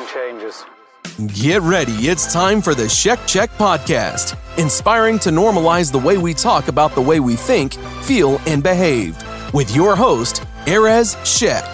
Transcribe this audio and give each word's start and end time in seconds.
Nothing 0.00 0.38
changes. 0.38 0.64
Get 1.34 1.60
ready. 1.62 1.92
It's 2.08 2.32
time 2.32 2.62
for 2.62 2.74
the 2.74 2.88
Shek 2.88 3.18
Check 3.26 3.50
podcast, 3.52 4.36
inspiring 4.58 5.18
to 5.20 5.30
normalize 5.30 5.92
the 5.92 5.98
way 5.98 6.16
we 6.18 6.32
talk 6.34 6.68
about 6.68 6.94
the 6.94 7.00
way 7.00 7.20
we 7.20 7.36
think, 7.36 7.74
feel, 8.02 8.40
and 8.46 8.62
behave. 8.62 9.16
With 9.52 9.74
your 9.74 9.96
host, 9.96 10.42
Erez 10.66 11.16
Shek. 11.26 11.64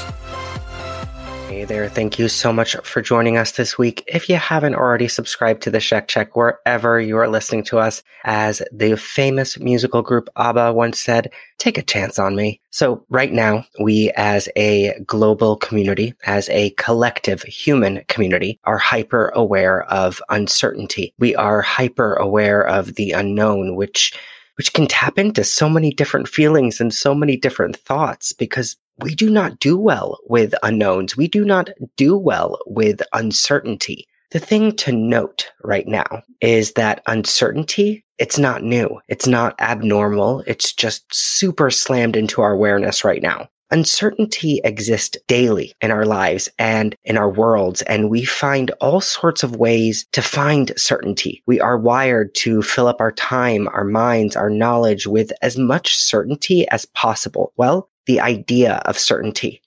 There, 1.67 1.89
thank 1.89 2.17
you 2.17 2.29
so 2.29 2.53
much 2.53 2.77
for 2.85 3.03
joining 3.03 3.37
us 3.37 3.53
this 3.53 3.77
week. 3.77 4.05
If 4.07 4.29
you 4.29 4.37
haven't 4.37 4.77
already 4.77 5.09
subscribed 5.09 5.63
to 5.63 5.71
the 5.71 5.81
Shek 5.81 6.07
Check 6.07 6.37
wherever 6.37 7.01
you 7.01 7.17
are 7.17 7.27
listening 7.27 7.65
to 7.65 7.79
us, 7.79 8.05
as 8.23 8.63
the 8.71 8.97
famous 8.97 9.59
musical 9.59 10.01
group 10.01 10.29
ABBA 10.37 10.73
once 10.75 11.01
said, 11.01 11.33
take 11.59 11.77
a 11.77 11.83
chance 11.83 12.21
on 12.21 12.37
me. 12.37 12.61
So 12.71 13.05
right 13.11 13.33
now, 13.33 13.65
we 13.81 14.13
as 14.17 14.49
a 14.55 14.95
global 15.07 15.57
community, 15.57 16.15
as 16.25 16.49
a 16.51 16.71
collective 16.71 17.43
human 17.43 18.05
community, 18.07 18.61
are 18.63 18.79
hyper 18.79 19.31
aware 19.31 19.83
of 19.91 20.23
uncertainty. 20.29 21.15
We 21.19 21.35
are 21.35 21.63
hyper 21.63 22.15
aware 22.15 22.65
of 22.65 22.95
the 22.95 23.11
unknown, 23.11 23.75
which 23.75 24.17
which 24.57 24.73
can 24.73 24.87
tap 24.87 25.19
into 25.19 25.45
so 25.45 25.69
many 25.69 25.93
different 25.93 26.29
feelings 26.29 26.81
and 26.81 26.93
so 26.93 27.15
many 27.15 27.37
different 27.37 27.77
thoughts 27.77 28.33
because 28.33 28.77
we 28.99 29.15
do 29.15 29.31
not 29.31 29.59
do 29.59 29.77
well 29.77 30.19
with 30.27 30.55
unknowns. 30.63 31.17
We 31.17 31.29
do 31.29 31.45
not 31.45 31.71
do 31.97 32.17
well 32.17 32.59
with 32.67 33.03
uncertainty. 33.13 34.07
The 34.31 34.39
thing 34.39 34.75
to 34.77 34.93
note 34.93 35.51
right 35.63 35.87
now 35.87 36.23
is 36.41 36.73
that 36.73 37.03
uncertainty, 37.07 38.05
it's 38.19 38.39
not 38.39 38.63
new. 38.63 39.01
It's 39.09 39.27
not 39.27 39.55
abnormal. 39.61 40.43
It's 40.47 40.73
just 40.73 41.05
super 41.15 41.71
slammed 41.71 42.17
into 42.17 42.41
our 42.41 42.53
awareness 42.53 43.05
right 43.05 43.23
now. 43.23 43.49
Uncertainty 43.73 44.61
exists 44.63 45.19
daily 45.27 45.73
in 45.81 45.91
our 45.91 46.05
lives 46.05 46.49
and 46.57 46.95
in 47.05 47.17
our 47.17 47.29
worlds, 47.29 47.83
and 47.83 48.09
we 48.09 48.25
find 48.25 48.71
all 48.81 49.01
sorts 49.01 49.43
of 49.43 49.57
ways 49.57 50.07
to 50.13 50.23
find 50.23 50.73
certainty. 50.77 51.43
We 51.47 51.61
are 51.61 51.77
wired 51.77 52.33
to 52.37 52.63
fill 52.63 52.87
up 52.87 53.01
our 53.01 53.11
time, 53.11 53.67
our 53.73 53.83
minds, 53.83 54.37
our 54.37 54.51
knowledge 54.51 55.09
with 55.09 55.33
as 55.43 55.59
much 55.59 55.97
certainty 55.97 56.69
as 56.69 56.87
possible. 56.87 57.53
Well, 57.57 57.91
the 58.07 58.21
idea 58.21 58.75
of 58.85 59.01
certainty. 59.01 59.63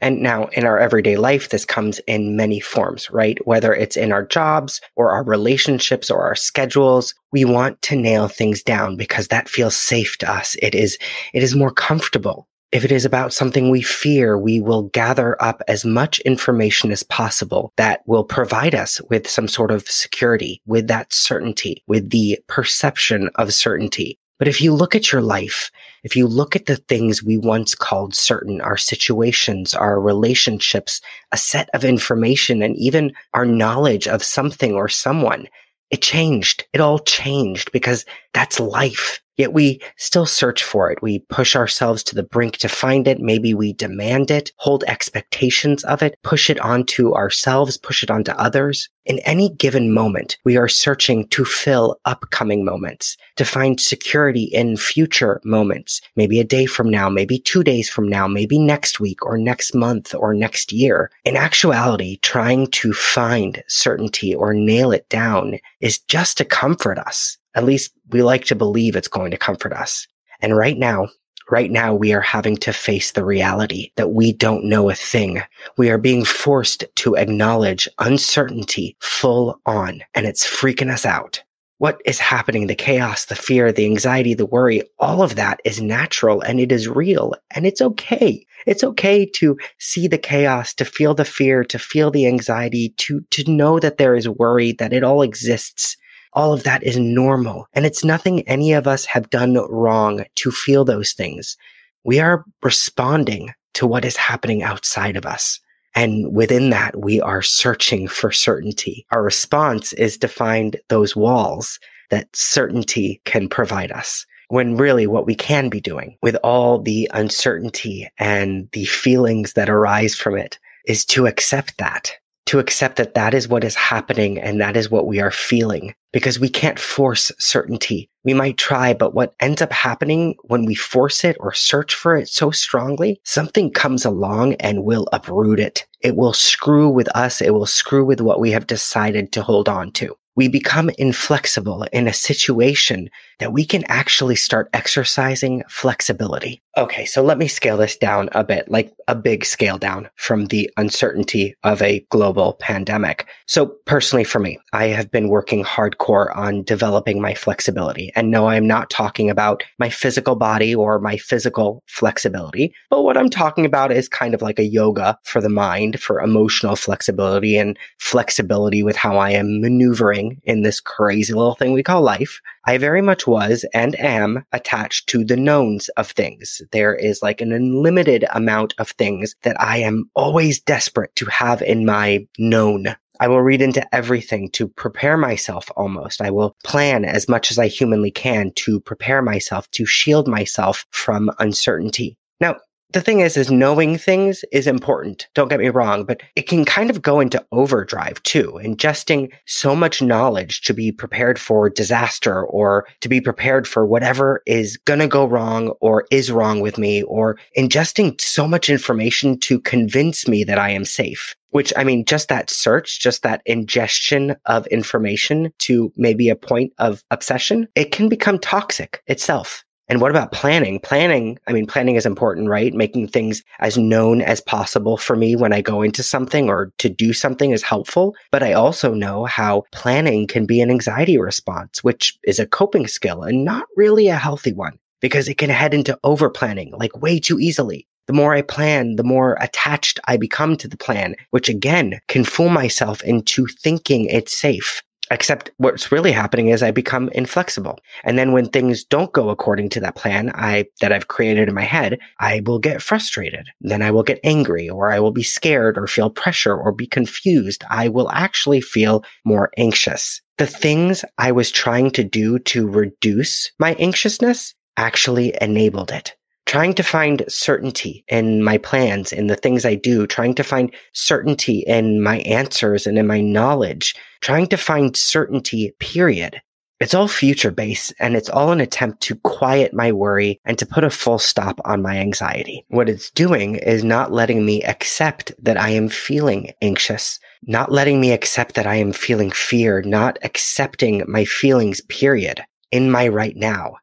And 0.00 0.20
now 0.20 0.46
in 0.46 0.66
our 0.66 0.80
everyday 0.80 1.16
life, 1.16 1.50
this 1.50 1.64
comes 1.64 2.00
in 2.08 2.36
many 2.36 2.58
forms, 2.58 3.08
right? 3.10 3.38
Whether 3.46 3.72
it's 3.72 3.96
in 3.96 4.10
our 4.10 4.26
jobs 4.26 4.80
or 4.96 5.12
our 5.12 5.22
relationships 5.22 6.10
or 6.10 6.22
our 6.22 6.34
schedules, 6.34 7.14
we 7.30 7.44
want 7.44 7.80
to 7.82 7.94
nail 7.94 8.26
things 8.26 8.64
down 8.64 8.96
because 8.96 9.28
that 9.28 9.48
feels 9.48 9.76
safe 9.76 10.18
to 10.18 10.30
us. 10.30 10.56
It 10.60 10.74
is, 10.74 10.98
it 11.32 11.44
is 11.44 11.54
more 11.54 11.70
comfortable. 11.70 12.48
If 12.74 12.84
it 12.84 12.90
is 12.90 13.04
about 13.04 13.32
something 13.32 13.70
we 13.70 13.82
fear, 13.82 14.36
we 14.36 14.60
will 14.60 14.88
gather 14.88 15.40
up 15.40 15.62
as 15.68 15.84
much 15.84 16.18
information 16.20 16.90
as 16.90 17.04
possible 17.04 17.72
that 17.76 18.00
will 18.06 18.24
provide 18.24 18.74
us 18.74 19.00
with 19.08 19.30
some 19.30 19.46
sort 19.46 19.70
of 19.70 19.88
security, 19.88 20.60
with 20.66 20.88
that 20.88 21.12
certainty, 21.12 21.84
with 21.86 22.10
the 22.10 22.40
perception 22.48 23.30
of 23.36 23.54
certainty. 23.54 24.18
But 24.40 24.48
if 24.48 24.60
you 24.60 24.74
look 24.74 24.96
at 24.96 25.12
your 25.12 25.22
life, 25.22 25.70
if 26.02 26.16
you 26.16 26.26
look 26.26 26.56
at 26.56 26.66
the 26.66 26.74
things 26.74 27.22
we 27.22 27.38
once 27.38 27.76
called 27.76 28.12
certain, 28.12 28.60
our 28.60 28.76
situations, 28.76 29.72
our 29.72 30.00
relationships, 30.00 31.00
a 31.30 31.36
set 31.36 31.70
of 31.74 31.84
information, 31.84 32.60
and 32.60 32.76
even 32.76 33.12
our 33.34 33.46
knowledge 33.46 34.08
of 34.08 34.24
something 34.24 34.72
or 34.72 34.88
someone, 34.88 35.46
it 35.90 36.02
changed. 36.02 36.64
It 36.72 36.80
all 36.80 36.98
changed 36.98 37.70
because 37.70 38.04
that's 38.32 38.58
life. 38.58 39.20
Yet 39.36 39.52
we 39.52 39.80
still 39.96 40.26
search 40.26 40.62
for 40.62 40.90
it. 40.90 41.02
We 41.02 41.18
push 41.18 41.56
ourselves 41.56 42.04
to 42.04 42.14
the 42.14 42.22
brink 42.22 42.58
to 42.58 42.68
find 42.68 43.08
it. 43.08 43.18
Maybe 43.18 43.52
we 43.52 43.72
demand 43.72 44.30
it, 44.30 44.52
hold 44.56 44.84
expectations 44.86 45.82
of 45.84 46.02
it, 46.02 46.16
push 46.22 46.48
it 46.48 46.60
onto 46.60 47.12
ourselves, 47.14 47.76
push 47.76 48.02
it 48.02 48.10
onto 48.10 48.32
others. 48.32 48.88
In 49.06 49.18
any 49.20 49.50
given 49.50 49.92
moment, 49.92 50.38
we 50.44 50.56
are 50.56 50.68
searching 50.68 51.28
to 51.28 51.44
fill 51.44 52.00
upcoming 52.04 52.64
moments, 52.64 53.16
to 53.36 53.44
find 53.44 53.78
security 53.78 54.44
in 54.44 54.76
future 54.76 55.40
moments, 55.44 56.00
maybe 56.16 56.40
a 56.40 56.44
day 56.44 56.64
from 56.64 56.88
now, 56.88 57.10
maybe 57.10 57.38
two 57.38 57.62
days 57.62 57.90
from 57.90 58.08
now, 58.08 58.26
maybe 58.26 58.58
next 58.58 59.00
week 59.00 59.26
or 59.26 59.36
next 59.36 59.74
month 59.74 60.14
or 60.14 60.32
next 60.32 60.72
year. 60.72 61.10
In 61.24 61.36
actuality, 61.36 62.18
trying 62.22 62.68
to 62.68 62.92
find 62.92 63.62
certainty 63.66 64.34
or 64.34 64.54
nail 64.54 64.92
it 64.92 65.08
down 65.08 65.58
is 65.80 65.98
just 65.98 66.38
to 66.38 66.44
comfort 66.44 66.98
us. 66.98 67.36
At 67.54 67.64
least 67.64 67.92
we 68.10 68.22
like 68.22 68.44
to 68.46 68.54
believe 68.54 68.96
it's 68.96 69.08
going 69.08 69.30
to 69.30 69.36
comfort 69.36 69.72
us. 69.72 70.06
And 70.40 70.56
right 70.56 70.76
now, 70.76 71.08
right 71.50 71.70
now 71.70 71.94
we 71.94 72.12
are 72.12 72.20
having 72.20 72.56
to 72.58 72.72
face 72.72 73.12
the 73.12 73.24
reality 73.24 73.92
that 73.96 74.10
we 74.10 74.32
don't 74.32 74.64
know 74.64 74.90
a 74.90 74.94
thing. 74.94 75.42
We 75.76 75.90
are 75.90 75.98
being 75.98 76.24
forced 76.24 76.84
to 76.96 77.14
acknowledge 77.16 77.88
uncertainty 77.98 78.96
full 79.00 79.60
on 79.66 80.02
and 80.14 80.26
it's 80.26 80.44
freaking 80.44 80.90
us 80.90 81.06
out. 81.06 81.42
What 81.78 82.00
is 82.04 82.18
happening? 82.18 82.66
The 82.66 82.74
chaos, 82.74 83.26
the 83.26 83.34
fear, 83.34 83.72
the 83.72 83.84
anxiety, 83.84 84.32
the 84.32 84.46
worry, 84.46 84.82
all 84.98 85.22
of 85.22 85.34
that 85.36 85.60
is 85.64 85.80
natural 85.80 86.40
and 86.40 86.60
it 86.60 86.72
is 86.72 86.88
real 86.88 87.34
and 87.50 87.66
it's 87.66 87.82
okay. 87.82 88.46
It's 88.66 88.84
okay 88.84 89.26
to 89.26 89.58
see 89.78 90.08
the 90.08 90.16
chaos, 90.16 90.72
to 90.74 90.84
feel 90.84 91.14
the 91.14 91.24
fear, 91.24 91.64
to 91.64 91.78
feel 91.78 92.10
the 92.10 92.26
anxiety, 92.26 92.94
to, 92.98 93.20
to 93.32 93.50
know 93.50 93.80
that 93.80 93.98
there 93.98 94.14
is 94.14 94.28
worry, 94.28 94.72
that 94.72 94.92
it 94.92 95.02
all 95.02 95.20
exists 95.20 95.96
all 96.34 96.52
of 96.52 96.64
that 96.64 96.82
is 96.82 96.98
normal. 96.98 97.66
And 97.72 97.86
it's 97.86 98.04
nothing 98.04 98.46
any 98.48 98.72
of 98.72 98.86
us 98.86 99.04
have 99.06 99.30
done 99.30 99.54
wrong 99.70 100.24
to 100.36 100.50
feel 100.50 100.84
those 100.84 101.12
things. 101.12 101.56
We 102.04 102.20
are 102.20 102.44
responding 102.62 103.52
to 103.74 103.86
what 103.86 104.04
is 104.04 104.16
happening 104.16 104.62
outside 104.62 105.16
of 105.16 105.26
us. 105.26 105.60
And 105.94 106.34
within 106.34 106.70
that, 106.70 107.00
we 107.00 107.20
are 107.20 107.42
searching 107.42 108.08
for 108.08 108.32
certainty. 108.32 109.06
Our 109.10 109.22
response 109.22 109.92
is 109.92 110.18
to 110.18 110.28
find 110.28 110.76
those 110.88 111.14
walls 111.14 111.78
that 112.10 112.28
certainty 112.34 113.20
can 113.24 113.48
provide 113.48 113.92
us. 113.92 114.26
When 114.48 114.76
really 114.76 115.06
what 115.06 115.26
we 115.26 115.34
can 115.34 115.68
be 115.68 115.80
doing 115.80 116.16
with 116.22 116.36
all 116.44 116.78
the 116.78 117.10
uncertainty 117.14 118.08
and 118.18 118.68
the 118.72 118.84
feelings 118.84 119.54
that 119.54 119.70
arise 119.70 120.14
from 120.14 120.36
it 120.36 120.58
is 120.86 121.04
to 121.06 121.26
accept 121.26 121.78
that 121.78 122.12
to 122.46 122.58
accept 122.58 122.96
that 122.96 123.14
that 123.14 123.34
is 123.34 123.48
what 123.48 123.64
is 123.64 123.74
happening 123.74 124.38
and 124.38 124.60
that 124.60 124.76
is 124.76 124.90
what 124.90 125.06
we 125.06 125.20
are 125.20 125.30
feeling 125.30 125.94
because 126.12 126.38
we 126.38 126.48
can't 126.48 126.78
force 126.78 127.32
certainty. 127.38 128.08
We 128.22 128.34
might 128.34 128.56
try, 128.56 128.94
but 128.94 129.14
what 129.14 129.34
ends 129.40 129.62
up 129.62 129.72
happening 129.72 130.36
when 130.44 130.64
we 130.64 130.74
force 130.74 131.24
it 131.24 131.36
or 131.40 131.52
search 131.52 131.94
for 131.94 132.16
it 132.16 132.28
so 132.28 132.50
strongly, 132.50 133.20
something 133.24 133.70
comes 133.70 134.04
along 134.04 134.54
and 134.54 134.84
will 134.84 135.08
uproot 135.12 135.58
it. 135.58 135.86
It 136.00 136.16
will 136.16 136.32
screw 136.32 136.88
with 136.88 137.08
us. 137.16 137.40
It 137.40 137.54
will 137.54 137.66
screw 137.66 138.04
with 138.04 138.20
what 138.20 138.40
we 138.40 138.50
have 138.52 138.66
decided 138.66 139.32
to 139.32 139.42
hold 139.42 139.68
on 139.68 139.90
to 139.92 140.16
we 140.36 140.48
become 140.48 140.90
inflexible 140.98 141.86
in 141.92 142.08
a 142.08 142.12
situation 142.12 143.08
that 143.38 143.52
we 143.52 143.64
can 143.64 143.84
actually 143.88 144.36
start 144.36 144.68
exercising 144.72 145.62
flexibility. 145.68 146.62
Okay, 146.76 147.04
so 147.04 147.22
let 147.22 147.38
me 147.38 147.46
scale 147.46 147.76
this 147.76 147.96
down 147.96 148.28
a 148.32 148.42
bit, 148.42 148.68
like 148.68 148.92
a 149.06 149.14
big 149.14 149.44
scale 149.44 149.78
down 149.78 150.08
from 150.16 150.46
the 150.46 150.68
uncertainty 150.76 151.54
of 151.62 151.80
a 151.80 152.04
global 152.10 152.54
pandemic. 152.54 153.28
So 153.46 153.66
personally 153.86 154.24
for 154.24 154.40
me, 154.40 154.58
I 154.72 154.86
have 154.86 155.08
been 155.08 155.28
working 155.28 155.62
hardcore 155.62 156.36
on 156.36 156.64
developing 156.64 157.20
my 157.20 157.34
flexibility. 157.34 158.10
And 158.16 158.30
no, 158.30 158.48
I'm 158.48 158.66
not 158.66 158.90
talking 158.90 159.30
about 159.30 159.62
my 159.78 159.88
physical 159.88 160.34
body 160.34 160.74
or 160.74 160.98
my 160.98 161.16
physical 161.16 161.84
flexibility, 161.86 162.74
but 162.90 163.02
what 163.02 163.16
I'm 163.16 163.30
talking 163.30 163.64
about 163.64 163.92
is 163.92 164.08
kind 164.08 164.34
of 164.34 164.42
like 164.42 164.58
a 164.58 164.64
yoga 164.64 165.16
for 165.22 165.40
the 165.40 165.48
mind, 165.48 166.00
for 166.00 166.20
emotional 166.20 166.74
flexibility 166.74 167.56
and 167.56 167.78
flexibility 167.98 168.82
with 168.82 168.96
how 168.96 169.16
I 169.16 169.30
am 169.30 169.60
maneuvering 169.60 170.40
in 170.42 170.62
this 170.62 170.80
crazy 170.80 171.34
little 171.34 171.54
thing 171.54 171.72
we 171.72 171.84
call 171.84 172.02
life. 172.02 172.40
I 172.66 172.78
very 172.78 173.02
much 173.02 173.23
was 173.26 173.64
and 173.74 173.98
am 173.98 174.44
attached 174.52 175.08
to 175.08 175.24
the 175.24 175.36
knowns 175.36 175.88
of 175.90 176.10
things. 176.10 176.60
There 176.72 176.94
is 176.94 177.22
like 177.22 177.40
an 177.40 177.52
unlimited 177.52 178.24
amount 178.32 178.74
of 178.78 178.90
things 178.90 179.34
that 179.42 179.60
I 179.60 179.78
am 179.78 180.10
always 180.14 180.60
desperate 180.60 181.14
to 181.16 181.26
have 181.26 181.62
in 181.62 181.84
my 181.84 182.26
known. 182.38 182.94
I 183.20 183.28
will 183.28 183.42
read 183.42 183.62
into 183.62 183.94
everything 183.94 184.50
to 184.50 184.66
prepare 184.66 185.16
myself 185.16 185.70
almost. 185.76 186.20
I 186.20 186.30
will 186.30 186.56
plan 186.64 187.04
as 187.04 187.28
much 187.28 187.50
as 187.50 187.58
I 187.58 187.68
humanly 187.68 188.10
can 188.10 188.52
to 188.56 188.80
prepare 188.80 189.22
myself, 189.22 189.70
to 189.72 189.86
shield 189.86 190.26
myself 190.26 190.84
from 190.90 191.30
uncertainty. 191.38 192.18
Now, 192.40 192.56
the 192.94 193.00
thing 193.00 193.20
is, 193.20 193.36
is 193.36 193.50
knowing 193.50 193.98
things 193.98 194.44
is 194.52 194.68
important. 194.68 195.26
Don't 195.34 195.48
get 195.48 195.58
me 195.58 195.68
wrong, 195.68 196.04
but 196.04 196.22
it 196.36 196.46
can 196.48 196.64
kind 196.64 196.90
of 196.90 197.02
go 197.02 197.18
into 197.18 197.44
overdrive 197.50 198.22
too, 198.22 198.58
ingesting 198.62 199.32
so 199.46 199.74
much 199.74 200.00
knowledge 200.00 200.60
to 200.62 200.72
be 200.72 200.92
prepared 200.92 201.36
for 201.36 201.68
disaster 201.68 202.44
or 202.44 202.86
to 203.00 203.08
be 203.08 203.20
prepared 203.20 203.66
for 203.66 203.84
whatever 203.84 204.42
is 204.46 204.76
going 204.76 205.00
to 205.00 205.08
go 205.08 205.24
wrong 205.24 205.70
or 205.80 206.06
is 206.12 206.30
wrong 206.30 206.60
with 206.60 206.78
me 206.78 207.02
or 207.02 207.36
ingesting 207.58 208.18
so 208.20 208.46
much 208.46 208.70
information 208.70 209.40
to 209.40 209.60
convince 209.60 210.28
me 210.28 210.44
that 210.44 210.58
I 210.58 210.70
am 210.70 210.84
safe. 210.84 211.34
Which 211.50 211.72
I 211.76 211.82
mean, 211.82 212.04
just 212.04 212.28
that 212.28 212.48
search, 212.48 213.00
just 213.00 213.22
that 213.22 213.42
ingestion 213.44 214.36
of 214.46 214.66
information 214.68 215.52
to 215.60 215.92
maybe 215.96 216.28
a 216.28 216.36
point 216.36 216.72
of 216.78 217.02
obsession, 217.10 217.66
it 217.74 217.90
can 217.90 218.08
become 218.08 218.38
toxic 218.38 219.02
itself. 219.08 219.64
And 219.88 220.00
what 220.00 220.10
about 220.10 220.32
planning? 220.32 220.80
Planning, 220.80 221.38
I 221.46 221.52
mean, 221.52 221.66
planning 221.66 221.96
is 221.96 222.06
important, 222.06 222.48
right? 222.48 222.72
Making 222.72 223.08
things 223.08 223.42
as 223.58 223.76
known 223.76 224.22
as 224.22 224.40
possible 224.40 224.96
for 224.96 225.14
me 225.14 225.36
when 225.36 225.52
I 225.52 225.60
go 225.60 225.82
into 225.82 226.02
something 226.02 226.48
or 226.48 226.72
to 226.78 226.88
do 226.88 227.12
something 227.12 227.50
is 227.50 227.62
helpful. 227.62 228.16
But 228.30 228.42
I 228.42 228.54
also 228.54 228.94
know 228.94 229.26
how 229.26 229.64
planning 229.72 230.26
can 230.26 230.46
be 230.46 230.60
an 230.60 230.70
anxiety 230.70 231.18
response, 231.18 231.84
which 231.84 232.18
is 232.24 232.38
a 232.38 232.46
coping 232.46 232.86
skill 232.86 233.22
and 233.22 233.44
not 233.44 233.66
really 233.76 234.08
a 234.08 234.16
healthy 234.16 234.52
one 234.52 234.78
because 235.00 235.28
it 235.28 235.36
can 235.36 235.50
head 235.50 235.74
into 235.74 235.98
over 236.02 236.30
planning 236.30 236.72
like 236.78 237.02
way 237.02 237.20
too 237.20 237.38
easily. 237.38 237.86
The 238.06 238.14
more 238.14 238.34
I 238.34 238.42
plan, 238.42 238.96
the 238.96 239.04
more 239.04 239.36
attached 239.40 239.98
I 240.06 240.16
become 240.16 240.56
to 240.58 240.68
the 240.68 240.76
plan, 240.76 241.14
which 241.30 241.48
again 241.48 242.00
can 242.08 242.24
fool 242.24 242.50
myself 242.50 243.02
into 243.02 243.46
thinking 243.46 244.06
it's 244.06 244.36
safe. 244.36 244.82
Except 245.10 245.50
what's 245.58 245.92
really 245.92 246.12
happening 246.12 246.48
is 246.48 246.62
I 246.62 246.70
become 246.70 247.08
inflexible. 247.10 247.78
And 248.04 248.18
then 248.18 248.32
when 248.32 248.48
things 248.48 248.84
don't 248.84 249.12
go 249.12 249.28
according 249.28 249.68
to 249.70 249.80
that 249.80 249.96
plan 249.96 250.32
I, 250.34 250.66
that 250.80 250.92
I've 250.92 251.08
created 251.08 251.48
in 251.48 251.54
my 251.54 251.62
head, 251.62 251.98
I 252.20 252.42
will 252.44 252.58
get 252.58 252.82
frustrated. 252.82 253.48
Then 253.60 253.82
I 253.82 253.90
will 253.90 254.02
get 254.02 254.20
angry 254.24 254.68
or 254.68 254.90
I 254.90 255.00
will 255.00 255.12
be 255.12 255.22
scared 255.22 255.76
or 255.76 255.86
feel 255.86 256.10
pressure 256.10 256.56
or 256.56 256.72
be 256.72 256.86
confused. 256.86 257.64
I 257.68 257.88
will 257.88 258.10
actually 258.10 258.60
feel 258.60 259.04
more 259.24 259.50
anxious. 259.58 260.22
The 260.38 260.46
things 260.46 261.04
I 261.18 261.32
was 261.32 261.50
trying 261.50 261.90
to 261.92 262.04
do 262.04 262.38
to 262.40 262.66
reduce 262.66 263.52
my 263.58 263.74
anxiousness 263.74 264.54
actually 264.76 265.36
enabled 265.40 265.92
it 265.92 266.16
trying 266.46 266.74
to 266.74 266.82
find 266.82 267.24
certainty 267.28 268.04
in 268.08 268.42
my 268.42 268.58
plans, 268.58 269.12
in 269.12 269.28
the 269.28 269.36
things 269.36 269.64
I 269.64 269.74
do, 269.74 270.06
trying 270.06 270.34
to 270.34 270.44
find 270.44 270.72
certainty 270.92 271.64
in 271.66 272.02
my 272.02 272.18
answers 272.18 272.86
and 272.86 272.98
in 272.98 273.06
my 273.06 273.20
knowledge, 273.20 273.94
trying 274.20 274.46
to 274.48 274.56
find 274.56 274.96
certainty, 274.96 275.74
period. 275.80 276.40
It's 276.80 276.92
all 276.92 277.08
future 277.08 277.52
based 277.52 277.94
and 278.00 278.16
it's 278.16 278.28
all 278.28 278.50
an 278.50 278.60
attempt 278.60 279.00
to 279.04 279.14
quiet 279.16 279.72
my 279.72 279.92
worry 279.92 280.40
and 280.44 280.58
to 280.58 280.66
put 280.66 280.84
a 280.84 280.90
full 280.90 281.18
stop 281.18 281.60
on 281.64 281.82
my 281.82 281.96
anxiety. 281.98 282.66
What 282.68 282.88
it's 282.88 283.10
doing 283.10 283.54
is 283.54 283.84
not 283.84 284.12
letting 284.12 284.44
me 284.44 284.62
accept 284.64 285.32
that 285.40 285.56
I 285.56 285.70
am 285.70 285.88
feeling 285.88 286.52
anxious, 286.60 287.20
not 287.44 287.70
letting 287.70 288.00
me 288.00 288.10
accept 288.10 288.56
that 288.56 288.66
I 288.66 288.74
am 288.74 288.92
feeling 288.92 289.30
fear, 289.30 289.82
not 289.82 290.18
accepting 290.22 291.04
my 291.06 291.24
feelings, 291.24 291.80
period, 291.82 292.44
in 292.72 292.90
my 292.90 293.08
right 293.08 293.36
now, 293.36 293.76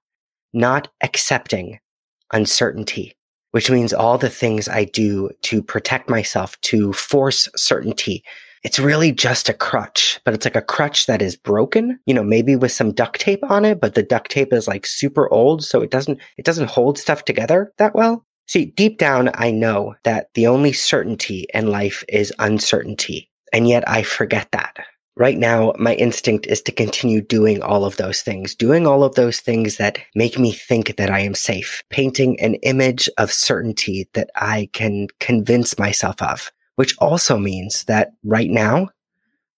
not 0.53 0.89
accepting 1.01 1.79
uncertainty, 2.33 3.15
which 3.51 3.69
means 3.69 3.93
all 3.93 4.17
the 4.17 4.29
things 4.29 4.67
I 4.67 4.85
do 4.85 5.31
to 5.43 5.61
protect 5.61 6.09
myself, 6.09 6.59
to 6.61 6.93
force 6.93 7.47
certainty. 7.55 8.23
It's 8.63 8.79
really 8.79 9.11
just 9.11 9.49
a 9.49 9.53
crutch, 9.53 10.19
but 10.23 10.33
it's 10.33 10.45
like 10.45 10.55
a 10.55 10.61
crutch 10.61 11.07
that 11.07 11.21
is 11.21 11.35
broken, 11.35 11.99
you 12.05 12.13
know, 12.13 12.23
maybe 12.23 12.55
with 12.55 12.71
some 12.71 12.91
duct 12.91 13.19
tape 13.19 13.43
on 13.49 13.65
it, 13.65 13.81
but 13.81 13.95
the 13.95 14.03
duct 14.03 14.29
tape 14.29 14.53
is 14.53 14.67
like 14.67 14.85
super 14.85 15.31
old. 15.31 15.63
So 15.63 15.81
it 15.81 15.89
doesn't, 15.89 16.19
it 16.37 16.45
doesn't 16.45 16.69
hold 16.69 16.99
stuff 16.99 17.25
together 17.25 17.73
that 17.77 17.95
well. 17.95 18.25
See, 18.47 18.65
deep 18.65 18.97
down, 18.97 19.31
I 19.33 19.49
know 19.49 19.95
that 20.03 20.27
the 20.35 20.47
only 20.47 20.73
certainty 20.73 21.47
in 21.53 21.67
life 21.67 22.03
is 22.07 22.33
uncertainty. 22.37 23.31
And 23.53 23.67
yet 23.67 23.87
I 23.89 24.03
forget 24.03 24.51
that 24.51 24.77
right 25.15 25.37
now, 25.37 25.73
my 25.77 25.93
instinct 25.95 26.47
is 26.47 26.61
to 26.63 26.71
continue 26.71 27.21
doing 27.21 27.61
all 27.61 27.85
of 27.85 27.97
those 27.97 28.21
things, 28.21 28.55
doing 28.55 28.87
all 28.87 29.03
of 29.03 29.15
those 29.15 29.39
things 29.39 29.77
that 29.77 29.99
make 30.15 30.39
me 30.39 30.51
think 30.51 30.95
that 30.95 31.11
I 31.11 31.19
am 31.19 31.35
safe, 31.35 31.83
painting 31.89 32.39
an 32.39 32.55
image 32.55 33.09
of 33.17 33.31
certainty 33.31 34.09
that 34.13 34.29
I 34.35 34.69
can 34.73 35.07
convince 35.19 35.77
myself 35.77 36.21
of, 36.21 36.51
which 36.75 36.97
also 36.99 37.37
means 37.37 37.83
that 37.83 38.13
right 38.23 38.49
now, 38.49 38.89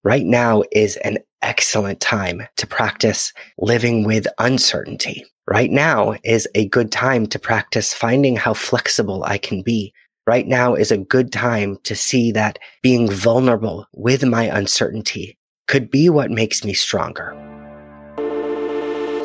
right 0.03 0.25
now 0.25 0.63
is 0.71 0.97
an 0.97 1.19
excellent 1.41 1.99
time 1.99 2.43
to 2.57 2.67
practice 2.67 3.31
living 3.57 4.03
with 4.03 4.27
uncertainty. 4.39 5.25
Right 5.47 5.71
now 5.71 6.15
is 6.23 6.47
a 6.55 6.67
good 6.69 6.91
time 6.91 7.27
to 7.27 7.39
practice 7.39 7.93
finding 7.93 8.37
how 8.37 8.53
flexible 8.53 9.23
I 9.25 9.37
can 9.37 9.61
be, 9.61 9.93
right 10.25 10.47
now 10.47 10.73
is 10.73 10.89
a 10.89 10.97
good 10.97 11.31
time 11.33 11.77
to 11.83 11.95
see 11.95 12.31
that 12.31 12.59
being 12.81 13.11
vulnerable 13.11 13.87
with 13.93 14.23
my 14.23 14.43
uncertainty 14.43 15.37
could 15.67 15.89
be 15.89 16.09
what 16.09 16.31
makes 16.31 16.63
me 16.63 16.73
stronger. 16.73 17.35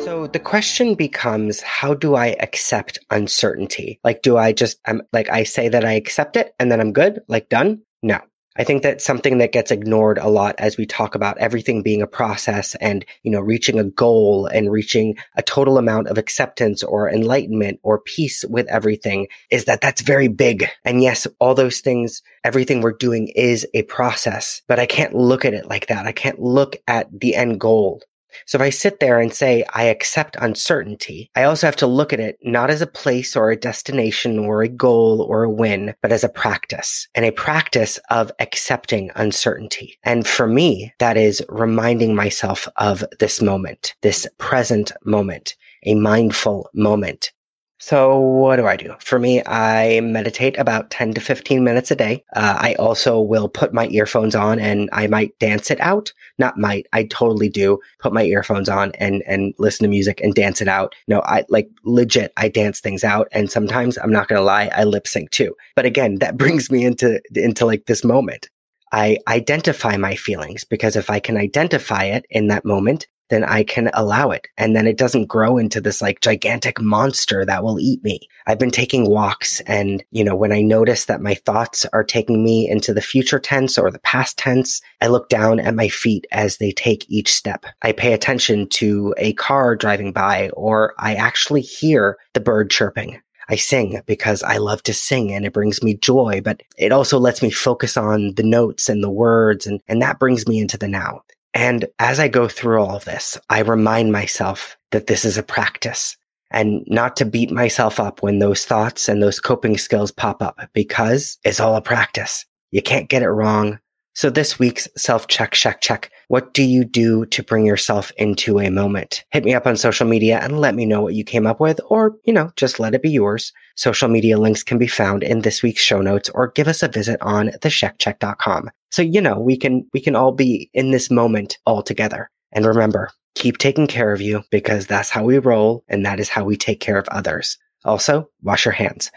So 0.03 0.27
the 0.27 0.39
question 0.39 0.95
becomes 0.95 1.61
how 1.61 1.93
do 1.93 2.15
I 2.15 2.35
accept 2.39 2.97
uncertainty? 3.11 3.99
Like, 4.03 4.21
do 4.21 4.37
I 4.37 4.53
just, 4.53 4.79
I'm 4.85 5.01
like, 5.13 5.29
I 5.29 5.43
say 5.43 5.69
that 5.69 5.85
I 5.85 5.93
accept 5.93 6.35
it 6.35 6.53
and 6.59 6.71
then 6.71 6.79
I'm 6.81 6.93
good, 6.93 7.21
like 7.27 7.49
done? 7.49 7.81
No. 8.01 8.19
I 8.59 8.65
think 8.65 8.83
that's 8.83 9.05
something 9.05 9.37
that 9.37 9.53
gets 9.53 9.71
ignored 9.71 10.17
a 10.17 10.27
lot 10.27 10.55
as 10.57 10.75
we 10.75 10.85
talk 10.85 11.15
about 11.15 11.37
everything 11.37 11.81
being 11.81 12.01
a 12.01 12.07
process 12.07 12.75
and, 12.75 13.05
you 13.23 13.31
know, 13.31 13.39
reaching 13.39 13.79
a 13.79 13.85
goal 13.85 14.47
and 14.47 14.69
reaching 14.69 15.17
a 15.37 15.41
total 15.41 15.77
amount 15.77 16.09
of 16.09 16.17
acceptance 16.17 16.83
or 16.83 17.09
enlightenment 17.09 17.79
or 17.83 18.01
peace 18.01 18.43
with 18.43 18.67
everything 18.67 19.27
is 19.49 19.63
that 19.65 19.79
that's 19.79 20.01
very 20.01 20.27
big. 20.27 20.67
And 20.83 21.01
yes, 21.01 21.25
all 21.39 21.55
those 21.55 21.79
things, 21.79 22.21
everything 22.43 22.81
we're 22.81 22.91
doing 22.91 23.29
is 23.29 23.65
a 23.73 23.83
process, 23.83 24.61
but 24.67 24.77
I 24.77 24.87
can't 24.87 25.15
look 25.15 25.45
at 25.45 25.53
it 25.53 25.65
like 25.67 25.87
that. 25.87 26.05
I 26.05 26.11
can't 26.11 26.41
look 26.41 26.75
at 26.85 27.07
the 27.17 27.35
end 27.35 27.61
goal. 27.61 28.01
So 28.45 28.57
if 28.57 28.61
I 28.61 28.69
sit 28.69 28.99
there 28.99 29.19
and 29.19 29.33
say, 29.33 29.63
I 29.73 29.83
accept 29.85 30.35
uncertainty, 30.39 31.29
I 31.35 31.43
also 31.43 31.67
have 31.67 31.75
to 31.77 31.87
look 31.87 32.13
at 32.13 32.19
it 32.19 32.37
not 32.41 32.69
as 32.69 32.81
a 32.81 32.87
place 32.87 33.35
or 33.35 33.51
a 33.51 33.59
destination 33.59 34.39
or 34.39 34.61
a 34.61 34.69
goal 34.69 35.21
or 35.21 35.43
a 35.43 35.49
win, 35.49 35.95
but 36.01 36.11
as 36.11 36.23
a 36.23 36.29
practice 36.29 37.07
and 37.15 37.25
a 37.25 37.31
practice 37.31 37.99
of 38.09 38.31
accepting 38.39 39.11
uncertainty. 39.15 39.97
And 40.03 40.27
for 40.27 40.47
me, 40.47 40.93
that 40.99 41.17
is 41.17 41.43
reminding 41.49 42.15
myself 42.15 42.67
of 42.77 43.03
this 43.19 43.41
moment, 43.41 43.95
this 44.01 44.27
present 44.37 44.91
moment, 45.03 45.55
a 45.85 45.95
mindful 45.95 46.69
moment 46.73 47.31
so 47.79 48.19
what 48.19 48.57
do 48.57 48.67
I 48.67 48.75
do? 48.75 48.93
For 48.99 49.19
me, 49.19 49.41
I 49.45 50.01
meditate 50.01 50.57
about 50.57 50.89
10 50.89 51.13
to 51.13 51.21
15 51.21 51.63
minutes 51.63 51.89
a 51.89 51.95
day. 51.95 52.25
Uh, 52.35 52.57
I 52.59 52.73
also 52.75 53.21
will 53.21 53.47
put 53.47 53.73
my 53.73 53.87
earphones 53.87 54.35
on 54.35 54.59
and 54.59 54.89
I 54.91 55.07
might 55.07 55.37
dance 55.39 55.71
it 55.71 55.79
out. 55.79 56.11
Not 56.37 56.57
might, 56.57 56.87
I 56.91 57.05
totally 57.05 57.47
do 57.47 57.79
put 57.99 58.11
my 58.11 58.23
earphones 58.23 58.67
on 58.67 58.91
and, 58.95 59.23
and 59.25 59.53
listen 59.59 59.85
to 59.85 59.89
music 59.89 60.19
and 60.19 60.35
dance 60.35 60.61
it 60.61 60.67
out. 60.67 60.93
No, 61.07 61.21
I 61.21 61.45
like 61.47 61.69
legit, 61.85 62.33
I 62.35 62.49
dance 62.49 62.81
things 62.81 63.05
out. 63.05 63.29
And 63.31 63.49
sometimes 63.49 63.97
I'm 63.97 64.11
not 64.11 64.27
going 64.27 64.39
to 64.39 64.45
lie, 64.45 64.69
I 64.75 64.83
lip 64.83 65.07
sync 65.07 65.31
too. 65.31 65.55
But 65.77 65.85
again, 65.85 66.15
that 66.19 66.37
brings 66.37 66.69
me 66.69 66.83
into, 66.83 67.21
into 67.33 67.65
like 67.65 67.85
this 67.85 68.03
moment. 68.03 68.49
I 68.91 69.19
identify 69.27 69.95
my 69.95 70.15
feelings 70.15 70.65
because 70.65 70.97
if 70.97 71.09
I 71.09 71.19
can 71.19 71.37
identify 71.37 72.05
it 72.05 72.25
in 72.29 72.47
that 72.47 72.65
moment, 72.65 73.07
then 73.29 73.43
I 73.43 73.63
can 73.63 73.89
allow 73.93 74.31
it. 74.31 74.47
And 74.57 74.75
then 74.75 74.87
it 74.87 74.97
doesn't 74.97 75.27
grow 75.27 75.57
into 75.57 75.79
this 75.79 76.01
like 76.01 76.21
gigantic 76.21 76.81
monster 76.81 77.45
that 77.45 77.63
will 77.63 77.79
eat 77.79 78.03
me. 78.03 78.21
I've 78.47 78.59
been 78.59 78.71
taking 78.71 79.09
walks 79.09 79.61
and, 79.61 80.03
you 80.11 80.23
know, 80.23 80.35
when 80.35 80.51
I 80.51 80.61
notice 80.61 81.05
that 81.05 81.21
my 81.21 81.35
thoughts 81.35 81.85
are 81.93 82.03
taking 82.03 82.43
me 82.43 82.69
into 82.69 82.93
the 82.93 83.01
future 83.01 83.39
tense 83.39 83.77
or 83.77 83.91
the 83.91 83.99
past 83.99 84.37
tense, 84.37 84.81
I 85.01 85.07
look 85.07 85.29
down 85.29 85.59
at 85.59 85.75
my 85.75 85.87
feet 85.87 86.25
as 86.31 86.57
they 86.57 86.71
take 86.71 87.09
each 87.09 87.33
step. 87.33 87.65
I 87.81 87.91
pay 87.91 88.13
attention 88.13 88.67
to 88.69 89.13
a 89.17 89.33
car 89.33 89.75
driving 89.75 90.11
by 90.11 90.49
or 90.49 90.93
I 90.97 91.15
actually 91.15 91.61
hear 91.61 92.17
the 92.33 92.39
bird 92.39 92.69
chirping. 92.69 93.21
I 93.51 93.55
sing 93.55 93.99
because 94.05 94.43
I 94.43 94.57
love 94.57 94.83
to 94.83 94.93
sing 94.93 95.33
and 95.33 95.43
it 95.43 95.53
brings 95.53 95.81
me 95.81 95.95
joy, 95.95 96.41
but 96.43 96.61
it 96.77 96.91
also 96.91 97.17
lets 97.17 97.41
me 97.41 97.49
focus 97.49 97.97
on 97.97 98.35
the 98.35 98.43
notes 98.43 98.89
and 98.89 99.03
the 99.03 99.09
words 99.09 99.65
and, 99.65 99.81
and 99.87 100.01
that 100.03 100.19
brings 100.19 100.47
me 100.47 100.59
into 100.59 100.77
the 100.77 100.87
now. 100.87 101.23
And 101.53 101.85
as 101.97 102.19
I 102.19 102.27
go 102.27 102.47
through 102.47 102.81
all 102.81 102.95
of 102.95 103.05
this, 103.05 103.37
I 103.49 103.59
remind 103.59 104.11
myself 104.11 104.77
that 104.91 105.07
this 105.07 105.25
is 105.25 105.37
a 105.37 105.43
practice 105.43 106.15
and 106.51 106.83
not 106.87 107.15
to 107.17 107.25
beat 107.25 107.51
myself 107.51 107.99
up 107.99 108.21
when 108.21 108.39
those 108.39 108.65
thoughts 108.65 109.07
and 109.07 109.21
those 109.21 109.39
coping 109.39 109.77
skills 109.77 110.11
pop 110.11 110.41
up 110.41 110.59
because 110.73 111.37
it's 111.43 111.59
all 111.59 111.75
a 111.75 111.81
practice. 111.81 112.45
You 112.71 112.81
can't 112.81 113.09
get 113.09 113.23
it 113.23 113.29
wrong. 113.29 113.79
So 114.15 114.29
this 114.29 114.59
week's 114.59 114.87
self 114.97 115.27
check, 115.27 115.51
check, 115.51 115.81
check. 115.81 116.11
What 116.27 116.53
do 116.53 116.63
you 116.63 116.83
do 116.83 117.25
to 117.27 117.43
bring 117.43 117.65
yourself 117.65 118.11
into 118.17 118.59
a 118.59 118.69
moment? 118.69 119.23
Hit 119.31 119.45
me 119.45 119.53
up 119.53 119.65
on 119.65 119.77
social 119.77 120.07
media 120.07 120.39
and 120.39 120.59
let 120.59 120.75
me 120.75 120.85
know 120.85 121.01
what 121.01 121.13
you 121.13 121.23
came 121.23 121.47
up 121.47 121.59
with, 121.59 121.79
or, 121.89 122.17
you 122.25 122.33
know, 122.33 122.51
just 122.55 122.79
let 122.79 122.93
it 122.93 123.01
be 123.01 123.11
yours. 123.11 123.53
Social 123.75 124.09
media 124.09 124.37
links 124.37 124.61
can 124.61 124.77
be 124.77 124.87
found 124.87 125.23
in 125.23 125.41
this 125.41 125.63
week's 125.63 125.81
show 125.81 126.01
notes 126.01 126.29
or 126.29 126.51
give 126.51 126.67
us 126.67 126.83
a 126.83 126.89
visit 126.89 127.21
on 127.21 127.47
theshekcheck.com. 127.61 128.69
So, 128.91 129.01
you 129.01 129.21
know, 129.21 129.39
we 129.39 129.57
can, 129.57 129.87
we 129.93 130.01
can 130.01 130.15
all 130.15 130.31
be 130.31 130.69
in 130.73 130.91
this 130.91 131.11
moment 131.11 131.57
all 131.65 131.83
together. 131.83 132.29
And 132.51 132.65
remember, 132.65 133.11
keep 133.35 133.57
taking 133.57 133.87
care 133.87 134.11
of 134.11 134.21
you 134.21 134.43
because 134.51 134.87
that's 134.87 135.09
how 135.09 135.23
we 135.23 135.37
roll 135.37 135.83
and 135.87 136.05
that 136.05 136.19
is 136.19 136.29
how 136.29 136.43
we 136.43 136.57
take 136.57 136.79
care 136.79 136.97
of 136.97 137.07
others. 137.09 137.57
Also, 137.85 138.29
wash 138.41 138.65
your 138.65 138.73
hands. 138.73 139.11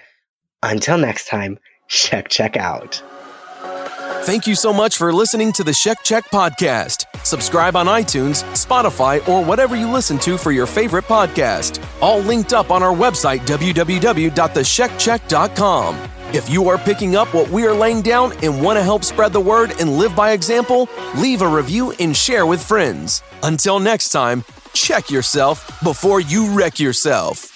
Until 0.62 0.98
next 0.98 1.26
time, 1.26 1.58
check, 1.88 2.28
check 2.28 2.56
out. 2.56 3.02
Thank 4.22 4.46
you 4.46 4.54
so 4.54 4.72
much 4.72 4.98
for 4.98 5.12
listening 5.12 5.50
to 5.54 5.64
the 5.64 5.72
Shek 5.72 6.04
Check 6.04 6.26
podcast. 6.26 7.06
Subscribe 7.26 7.74
on 7.74 7.86
iTunes, 7.86 8.44
Spotify, 8.52 9.26
or 9.28 9.44
whatever 9.44 9.74
you 9.74 9.90
listen 9.90 10.16
to 10.20 10.38
for 10.38 10.52
your 10.52 10.66
favorite 10.66 11.06
podcast. 11.06 11.84
All 12.00 12.20
linked 12.20 12.52
up 12.52 12.70
on 12.70 12.84
our 12.84 12.94
website, 12.94 13.40
www.theshekcheck.com. 13.40 16.21
If 16.34 16.48
you 16.48 16.70
are 16.70 16.78
picking 16.78 17.14
up 17.14 17.34
what 17.34 17.50
we 17.50 17.66
are 17.66 17.74
laying 17.74 18.00
down 18.00 18.32
and 18.42 18.62
want 18.62 18.78
to 18.78 18.82
help 18.82 19.04
spread 19.04 19.34
the 19.34 19.40
word 19.40 19.78
and 19.78 19.98
live 19.98 20.16
by 20.16 20.30
example, 20.30 20.88
leave 21.16 21.42
a 21.42 21.46
review 21.46 21.92
and 22.00 22.16
share 22.16 22.46
with 22.46 22.62
friends. 22.62 23.22
Until 23.42 23.78
next 23.78 24.08
time, 24.08 24.42
check 24.72 25.10
yourself 25.10 25.78
before 25.84 26.20
you 26.20 26.48
wreck 26.56 26.80
yourself. 26.80 27.51